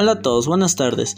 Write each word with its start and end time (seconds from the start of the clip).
Hola 0.00 0.12
a 0.12 0.22
todos, 0.22 0.46
buenas 0.46 0.76
tardes. 0.76 1.16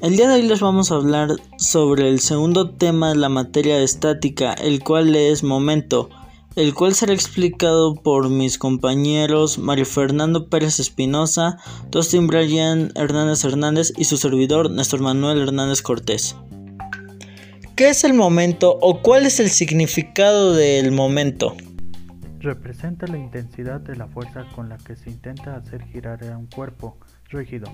El 0.00 0.16
día 0.16 0.26
de 0.26 0.36
hoy 0.36 0.42
les 0.44 0.60
vamos 0.60 0.90
a 0.90 0.94
hablar 0.94 1.32
sobre 1.58 2.08
el 2.08 2.20
segundo 2.20 2.70
tema 2.70 3.10
de 3.10 3.16
la 3.16 3.28
materia 3.28 3.78
estática, 3.82 4.54
el 4.54 4.82
cual 4.82 5.14
es 5.14 5.42
momento, 5.42 6.08
el 6.54 6.72
cual 6.72 6.94
será 6.94 7.12
explicado 7.12 7.94
por 7.94 8.30
mis 8.30 8.56
compañeros 8.56 9.58
Mario 9.58 9.84
Fernando 9.84 10.48
Pérez 10.48 10.80
Espinosa, 10.80 11.58
Dustin 11.90 12.26
Brian 12.26 12.90
Hernández 12.94 13.44
Hernández 13.44 13.92
y 13.98 14.04
su 14.04 14.16
servidor 14.16 14.70
Néstor 14.70 15.02
Manuel 15.02 15.42
Hernández 15.42 15.82
Cortés. 15.82 16.36
¿Qué 17.74 17.90
es 17.90 18.02
el 18.02 18.14
momento 18.14 18.78
o 18.80 19.02
cuál 19.02 19.26
es 19.26 19.40
el 19.40 19.50
significado 19.50 20.54
del 20.54 20.90
momento? 20.90 21.54
Representa 22.46 23.08
la 23.08 23.18
intensidad 23.18 23.80
de 23.80 23.96
la 23.96 24.06
fuerza 24.06 24.44
con 24.54 24.68
la 24.68 24.76
que 24.78 24.94
se 24.94 25.10
intenta 25.10 25.56
hacer 25.56 25.82
girar 25.82 26.22
a 26.22 26.38
un 26.38 26.46
cuerpo 26.46 26.96
rígido. 27.28 27.66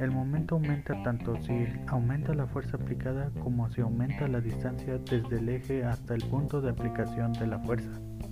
El 0.00 0.10
momento 0.10 0.54
aumenta 0.54 0.94
tanto 1.02 1.36
si 1.42 1.52
aumenta 1.86 2.32
la 2.32 2.46
fuerza 2.46 2.78
aplicada 2.78 3.30
como 3.42 3.70
si 3.70 3.82
aumenta 3.82 4.26
la 4.26 4.40
distancia 4.40 4.96
desde 4.96 5.38
el 5.38 5.50
eje 5.50 5.84
hasta 5.84 6.14
el 6.14 6.24
punto 6.24 6.62
de 6.62 6.70
aplicación 6.70 7.34
de 7.34 7.46
la 7.46 7.58
fuerza. 7.58 7.90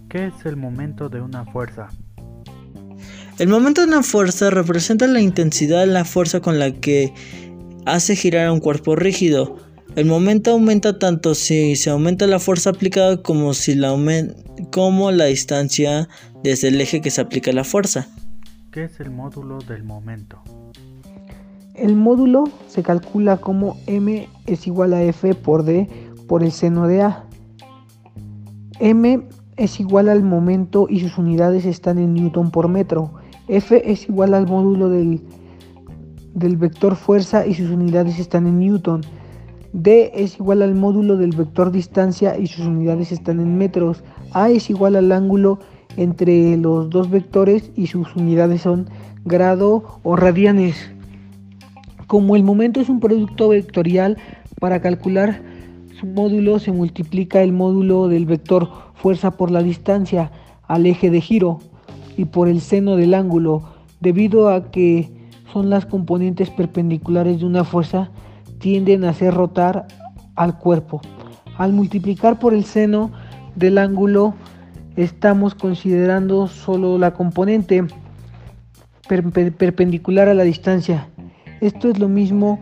¿Qué 0.08 0.28
es 0.28 0.46
el 0.46 0.56
momento 0.56 1.10
de 1.10 1.20
una 1.20 1.44
fuerza? 1.44 1.91
El 3.38 3.48
momento 3.48 3.82
de 3.82 3.88
una 3.88 4.02
fuerza 4.02 4.48
representa 4.48 5.06
la 5.06 5.20
intensidad 5.20 5.80
de 5.80 5.88
la 5.88 6.06
fuerza 6.06 6.41
con 6.41 6.58
la 6.58 6.72
que 6.72 7.12
hace 7.84 8.16
girar 8.16 8.46
a 8.46 8.52
un 8.55 8.60
cuerpo 8.60 8.96
rígido. 8.96 9.58
El 9.96 10.06
momento 10.06 10.50
aumenta 10.50 10.98
tanto 10.98 11.36
si 11.36 11.76
se 11.76 11.88
aumenta 11.88 12.26
la 12.26 12.40
fuerza 12.40 12.70
aplicada 12.70 13.22
como, 13.22 13.54
si 13.54 13.76
la, 13.76 13.94
como 14.72 15.12
la 15.12 15.26
distancia 15.26 16.08
desde 16.42 16.68
el 16.68 16.80
eje 16.80 17.00
que 17.00 17.12
se 17.12 17.20
aplica 17.20 17.52
la 17.52 17.62
fuerza. 17.62 18.08
¿Qué 18.72 18.84
es 18.84 18.98
el 18.98 19.12
módulo 19.12 19.58
del 19.58 19.84
momento? 19.84 20.42
El 21.77 21.94
módulo 21.94 22.42
se 22.66 22.82
calcula 22.82 23.36
como 23.36 23.77
m 23.86 24.28
es 24.46 24.66
igual 24.66 24.94
a 24.94 25.02
f 25.04 25.32
por 25.36 25.64
d 25.64 25.88
por 26.26 26.42
el 26.42 26.50
seno 26.50 26.88
de 26.88 27.02
a. 27.02 27.24
m 28.80 29.28
es 29.56 29.78
igual 29.78 30.08
al 30.08 30.24
momento 30.24 30.88
y 30.91 30.98
sus 30.98 31.19
unidades 31.19 31.64
están 31.66 31.98
en 31.98 32.14
newton 32.14 32.50
por 32.50 32.66
metro. 32.66 33.14
f 33.47 33.80
es 33.88 34.08
igual 34.08 34.34
al 34.34 34.48
módulo 34.48 34.88
del, 34.88 35.20
del 36.34 36.56
vector 36.56 36.97
fuerza 36.97 37.47
y 37.47 37.54
sus 37.54 37.70
unidades 37.70 38.19
están 38.19 38.48
en 38.48 38.58
newton 38.58 39.02
d 39.75 40.12
es 40.14 40.39
igual 40.39 40.62
al 40.62 40.77
módulo 40.77 41.17
del 41.17 41.34
vector 41.34 41.72
distancia 41.72 42.39
y 42.39 42.47
sus 42.47 42.64
unidades 42.64 43.11
están 43.11 43.41
en 43.41 43.58
metros. 43.58 44.05
a 44.33 44.48
es 44.48 44.70
igual 44.70 44.94
al 44.94 45.11
ángulo 45.11 45.58
entre 45.97 46.56
los 46.56 46.91
dos 46.91 47.11
vectores 47.11 47.72
y 47.75 47.89
sus 47.89 48.14
unidades 48.14 48.62
son 48.62 48.89
grado 49.25 49.98
o 50.05 50.14
radianes. 50.14 50.77
Como 52.06 52.36
el 52.36 52.44
momento 52.44 52.81
es 52.81 52.89
un 52.89 53.00
producto 53.00 53.48
vectorial, 53.48 54.16
para 54.61 54.81
calcular 54.81 55.42
su 55.98 56.06
módulo 56.06 56.61
se 56.61 56.70
multiplica 56.70 57.42
el 57.42 57.53
módulo 57.53 58.06
del 58.06 58.27
vector 58.27 58.69
fuerza 58.94 59.33
por 59.33 59.50
la 59.50 59.62
distancia 59.64 60.31
al 60.69 60.86
eje 60.86 61.11
de 61.11 61.20
giro 61.20 61.59
y 62.16 62.27
por 62.27 62.48
el 62.48 62.61
seno 62.61 62.94
del 62.94 63.12
ángulo, 63.12 63.64
debido 64.00 64.50
a 64.50 64.70
que 64.70 65.11
son 65.53 65.69
las 65.69 65.84
componentes 65.84 66.48
perpendiculares 66.50 67.41
de 67.41 67.47
una 67.47 67.64
fuerza 67.64 68.12
tienden 68.64 69.04
a 69.04 69.10
hacer 69.10 69.34
rotar 69.34 69.86
al 70.36 70.58
cuerpo. 70.58 71.02
Al 71.58 71.74
multiplicar 71.74 72.38
por 72.38 72.54
el 72.54 72.64
seno 72.64 73.12
del 73.56 73.76
ángulo, 73.76 74.32
estamos 74.96 75.54
considerando 75.54 76.48
solo 76.48 76.96
la 76.96 77.12
componente 77.12 77.84
perpendicular 79.06 80.30
a 80.30 80.34
la 80.34 80.44
distancia. 80.44 81.10
Esto 81.60 81.90
es 81.90 81.98
lo 81.98 82.08
mismo 82.08 82.58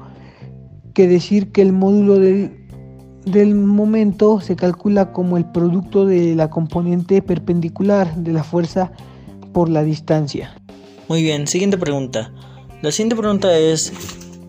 que 0.93 1.07
decir 1.07 1.53
que 1.53 1.63
el 1.63 1.73
módulo 1.73 2.19
del, 2.19 2.67
del 3.25 3.55
momento 3.55 4.41
se 4.41 4.57
calcula 4.57 5.13
como 5.13 5.37
el 5.37 5.45
producto 5.45 6.05
de 6.05 6.35
la 6.35 6.51
componente 6.51 7.23
perpendicular 7.23 8.17
de 8.17 8.33
la 8.33 8.43
fuerza 8.43 8.91
por 9.53 9.69
la 9.69 9.85
distancia. 9.85 10.53
Muy 11.09 11.23
bien, 11.23 11.47
siguiente 11.47 11.79
pregunta. 11.79 12.33
La 12.83 12.91
siguiente 12.91 13.15
pregunta 13.15 13.57
es, 13.57 13.93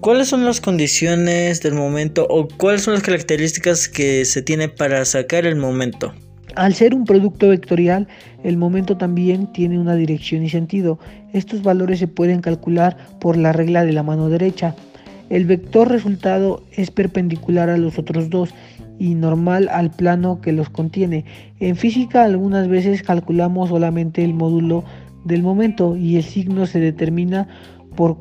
¿Cuáles 0.03 0.28
son 0.28 0.44
las 0.44 0.59
condiciones 0.59 1.62
del 1.62 1.75
momento 1.75 2.28
o 2.30 2.50
cuáles 2.50 2.81
son 2.81 2.94
las 2.94 3.03
características 3.03 3.88
que 3.88 4.25
se 4.25 4.41
tiene 4.41 4.68
para 4.68 5.06
sacar 5.06 5.46
el 5.46 5.56
momento? 5.56 6.12
Al 6.56 6.74
ser 6.74 6.94
un 6.94 7.06
producto 7.06 7.47
vectorial, 7.47 8.09
el 8.44 8.58
momento 8.58 8.97
también 8.97 9.53
tiene 9.53 9.80
una 9.80 9.96
dirección 9.96 10.44
y 10.44 10.50
sentido. 10.50 11.00
Estos 11.31 11.63
valores 11.63 12.00
se 12.00 12.09
pueden 12.09 12.42
calcular 12.42 12.97
por 13.22 13.38
la 13.38 13.53
regla 13.53 13.86
de 13.86 13.94
la 13.94 14.03
mano 14.03 14.28
derecha. 14.28 14.75
El 15.30 15.46
vector 15.46 15.88
resultado 15.88 16.66
es 16.74 16.92
perpendicular 16.92 17.69
a 17.69 17.78
los 17.78 17.97
otros 17.97 18.30
dos 18.30 18.50
y 19.00 19.16
normal 19.16 19.69
al 19.72 19.90
plano 19.90 20.42
que 20.42 20.52
los 20.52 20.69
contiene. 20.69 21.24
En 21.62 21.78
física 21.78 22.25
algunas 22.25 22.68
veces 22.68 23.03
calculamos 23.03 23.69
solamente 23.69 24.25
el 24.25 24.34
módulo 24.34 24.84
del 25.24 25.44
momento 25.44 25.96
y 25.96 26.18
el 26.18 26.24
signo 26.24 26.66
se 26.66 26.81
determina 26.81 27.47
por 27.96 28.19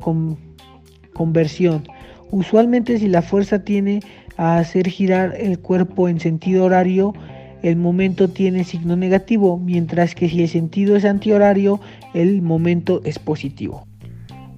conversión. 1.13 1.83
Usualmente 2.31 2.97
si 2.97 3.07
la 3.07 3.21
fuerza 3.21 3.63
tiene 3.63 4.01
a 4.37 4.57
hacer 4.57 4.87
girar 4.87 5.35
el 5.37 5.59
cuerpo 5.59 6.09
en 6.09 6.19
sentido 6.19 6.65
horario, 6.65 7.13
el 7.61 7.77
momento 7.77 8.27
tiene 8.27 8.65
signo 8.65 8.95
negativo, 8.95 9.57
mientras 9.57 10.15
que 10.15 10.27
si 10.27 10.41
el 10.43 10.49
sentido 10.49 10.97
es 10.97 11.05
antihorario, 11.05 11.79
el 12.13 12.41
momento 12.41 13.01
es 13.05 13.19
positivo. 13.19 13.87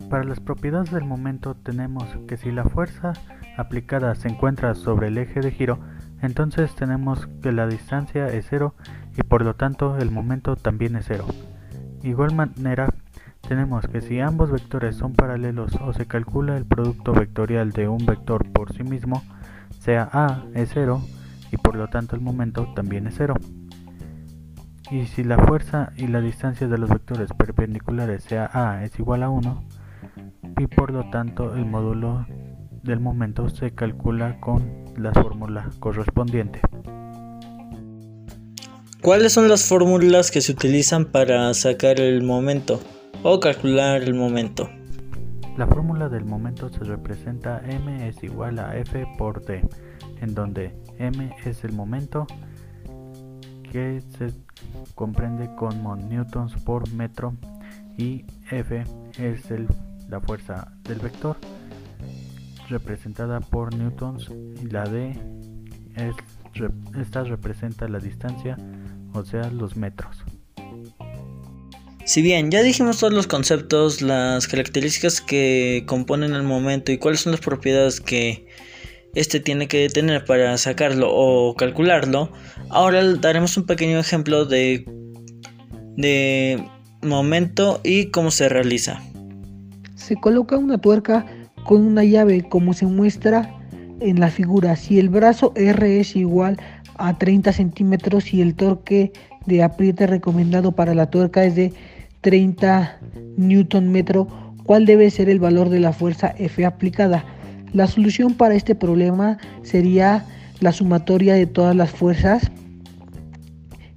Para 0.09 0.23
las 0.23 0.39
propiedades 0.39 0.91
del 0.91 1.03
momento 1.03 1.55
tenemos 1.55 2.05
que 2.27 2.37
si 2.37 2.51
la 2.51 2.63
fuerza 2.63 3.13
aplicada 3.57 4.15
se 4.15 4.29
encuentra 4.29 4.73
sobre 4.73 5.09
el 5.09 5.17
eje 5.17 5.39
de 5.41 5.51
giro, 5.51 5.79
entonces 6.21 6.73
tenemos 6.75 7.27
que 7.43 7.51
la 7.51 7.67
distancia 7.67 8.27
es 8.27 8.47
cero 8.49 8.73
y 9.17 9.21
por 9.21 9.43
lo 9.43 9.55
tanto 9.55 9.97
el 9.97 10.09
momento 10.09 10.55
también 10.55 10.95
es 10.95 11.05
cero. 11.07 11.25
Igual 12.01 12.33
manera 12.33 12.93
tenemos 13.47 13.87
que 13.87 14.01
si 14.01 14.19
ambos 14.19 14.51
vectores 14.51 14.95
son 14.95 15.13
paralelos 15.13 15.73
o 15.81 15.93
se 15.93 16.05
calcula 16.05 16.57
el 16.57 16.65
producto 16.65 17.13
vectorial 17.13 17.71
de 17.71 17.87
un 17.87 18.05
vector 18.05 18.49
por 18.51 18.73
sí 18.73 18.83
mismo, 18.83 19.23
sea 19.79 20.09
a 20.11 20.45
es 20.53 20.71
0 20.73 21.01
y 21.51 21.57
por 21.57 21.75
lo 21.75 21.87
tanto 21.87 22.15
el 22.15 22.21
momento 22.21 22.67
también 22.75 23.07
es 23.07 23.15
0. 23.17 23.35
Y 24.91 25.05
si 25.05 25.23
la 25.23 25.37
fuerza 25.37 25.91
y 25.95 26.07
la 26.07 26.21
distancia 26.21 26.67
de 26.67 26.77
los 26.77 26.89
vectores 26.89 27.29
perpendiculares 27.37 28.23
sea 28.23 28.49
a 28.53 28.83
es 28.83 28.97
igual 28.99 29.23
a 29.23 29.29
1 29.29 29.63
y 30.59 30.67
por 30.67 30.91
lo 30.91 31.09
tanto 31.09 31.55
el 31.55 31.65
módulo 31.65 32.25
del 32.83 32.99
momento 32.99 33.49
se 33.49 33.71
calcula 33.71 34.39
con 34.39 34.85
la 34.97 35.11
fórmula 35.11 35.69
correspondiente. 35.79 36.61
¿Cuáles 39.01 39.33
son 39.33 39.49
las 39.49 39.67
fórmulas 39.67 40.31
que 40.31 40.41
se 40.41 40.51
utilizan 40.51 41.05
para 41.05 41.53
sacar 41.53 41.99
el 41.99 42.23
momento? 42.23 42.79
O 43.27 43.39
calcular 43.39 44.03
el 44.03 44.13
momento. 44.13 44.69
La 45.57 45.65
fórmula 45.65 46.09
del 46.09 46.25
momento 46.25 46.69
se 46.69 46.83
representa 46.83 47.59
m 47.67 48.07
es 48.07 48.23
igual 48.23 48.59
a 48.59 48.77
f 48.77 49.03
por 49.17 49.43
d, 49.43 49.67
en 50.21 50.35
donde 50.35 50.75
m 50.99 51.35
es 51.43 51.63
el 51.63 51.71
momento 51.71 52.27
que 53.71 54.03
se 54.19 54.31
comprende 54.93 55.49
como 55.55 55.95
newtons 55.95 56.53
por 56.61 56.87
metro 56.93 57.33
y 57.97 58.25
f 58.51 58.83
es 59.17 59.49
la 60.07 60.21
fuerza 60.21 60.71
del 60.83 60.99
vector 60.99 61.35
representada 62.69 63.39
por 63.39 63.73
newtons 63.73 64.29
y 64.61 64.67
la 64.67 64.83
d 64.83 65.19
es, 65.95 66.15
esta 67.01 67.23
representa 67.23 67.87
la 67.87 67.97
distancia, 67.97 68.55
o 69.15 69.23
sea 69.23 69.49
los 69.49 69.75
metros. 69.75 70.23
Si 72.05 72.21
bien 72.21 72.51
ya 72.51 72.61
dijimos 72.61 72.99
todos 72.99 73.11
los 73.11 73.25
conceptos, 73.25 74.03
las 74.03 74.47
características 74.47 75.21
que 75.21 75.83
componen 75.87 76.33
el 76.33 76.43
momento 76.43 76.91
y 76.91 76.99
cuáles 76.99 77.21
son 77.21 77.31
las 77.31 77.41
propiedades 77.41 77.99
que 77.99 78.45
este 79.15 79.39
tiene 79.39 79.67
que 79.67 79.89
tener 79.89 80.23
para 80.23 80.55
sacarlo 80.59 81.09
o 81.11 81.55
calcularlo, 81.55 82.31
ahora 82.69 83.03
daremos 83.15 83.57
un 83.57 83.65
pequeño 83.65 83.97
ejemplo 83.97 84.45
de, 84.45 84.85
de 85.97 86.63
momento 87.01 87.81
y 87.83 88.11
cómo 88.11 88.29
se 88.29 88.49
realiza. 88.49 89.01
Se 89.95 90.15
coloca 90.15 90.57
una 90.59 90.77
tuerca 90.77 91.25
con 91.63 91.81
una 91.81 92.03
llave 92.03 92.47
como 92.47 92.73
se 92.73 92.85
muestra 92.85 93.51
en 93.99 94.19
la 94.19 94.29
figura. 94.29 94.75
Si 94.75 94.99
el 94.99 95.09
brazo 95.09 95.53
R 95.55 95.99
es 95.99 96.15
igual 96.15 96.57
a 96.97 97.17
30 97.17 97.51
centímetros 97.51 98.31
y 98.31 98.41
el 98.41 98.53
torque 98.53 99.11
de 99.47 99.63
apriete 99.63 100.05
recomendado 100.05 100.71
para 100.73 100.93
la 100.93 101.09
tuerca 101.09 101.43
es 101.45 101.55
de 101.55 101.73
30 102.25 103.01
newton 103.37 103.91
metro, 103.91 104.27
¿cuál 104.63 104.87
debe 104.87 105.11
ser 105.11 105.29
el 105.29 105.37
valor 105.37 105.69
de 105.69 105.79
la 105.79 105.93
fuerza 105.93 106.33
F 106.39 106.65
aplicada? 106.65 107.23
La 107.71 107.85
solución 107.85 108.33
para 108.33 108.55
este 108.55 108.73
problema 108.73 109.37
sería 109.61 110.25
la 110.59 110.71
sumatoria 110.71 111.35
de 111.35 111.45
todas 111.45 111.75
las 111.75 111.91
fuerzas 111.91 112.49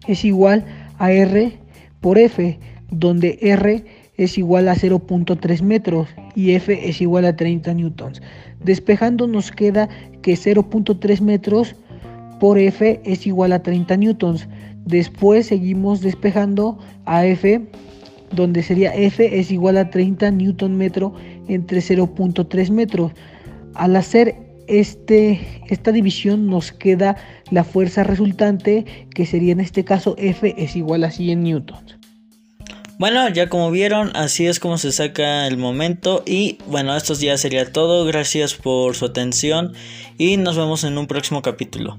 es 0.06 0.26
igual 0.26 0.62
a 0.98 1.10
R 1.10 1.58
por 2.02 2.18
F, 2.18 2.58
donde 2.90 3.38
R 3.40 3.82
es 4.18 4.36
igual 4.36 4.68
a 4.68 4.74
0.3 4.74 5.62
metros 5.62 6.08
y 6.34 6.50
F 6.52 6.86
es 6.86 7.00
igual 7.00 7.24
a 7.24 7.34
30 7.34 7.72
newtons. 7.72 8.20
Despejando 8.62 9.26
nos 9.26 9.50
queda 9.52 9.88
que 10.20 10.34
0.3 10.34 11.22
metros 11.22 11.76
por 12.40 12.58
F 12.58 13.00
es 13.06 13.26
igual 13.26 13.52
a 13.52 13.62
30 13.62 13.96
newtons. 13.96 14.46
Después 14.84 15.46
seguimos 15.46 16.02
despejando 16.02 16.78
a 17.06 17.24
F, 17.24 17.66
donde 18.32 18.62
sería 18.62 18.94
F 18.94 19.38
es 19.38 19.50
igual 19.50 19.76
a 19.78 19.90
30 19.90 20.30
newton 20.32 20.76
metro 20.76 21.14
entre 21.48 21.80
0.3 21.80 22.70
metros. 22.70 23.12
Al 23.74 23.96
hacer 23.96 24.36
este, 24.66 25.40
esta 25.68 25.92
división 25.92 26.46
nos 26.46 26.72
queda 26.72 27.16
la 27.50 27.64
fuerza 27.64 28.04
resultante, 28.04 28.84
que 29.14 29.26
sería 29.26 29.52
en 29.52 29.60
este 29.60 29.84
caso 29.84 30.14
F 30.18 30.54
es 30.56 30.76
igual 30.76 31.04
a 31.04 31.10
100 31.10 31.42
newtons. 31.42 31.98
Bueno, 32.98 33.28
ya 33.28 33.48
como 33.48 33.70
vieron, 33.70 34.10
así 34.16 34.46
es 34.46 34.58
como 34.58 34.76
se 34.76 34.90
saca 34.90 35.46
el 35.46 35.56
momento. 35.56 36.24
Y 36.26 36.58
bueno, 36.66 36.96
esto 36.96 37.14
ya 37.14 37.38
sería 37.38 37.72
todo. 37.72 38.04
Gracias 38.04 38.54
por 38.54 38.96
su 38.96 39.04
atención 39.04 39.72
y 40.18 40.36
nos 40.36 40.56
vemos 40.56 40.82
en 40.82 40.98
un 40.98 41.06
próximo 41.06 41.40
capítulo. 41.40 41.96